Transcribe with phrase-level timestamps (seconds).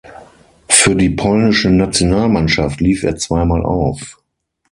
[0.67, 4.17] Für die polnische Nationalmannschaft lief er zweimal auf.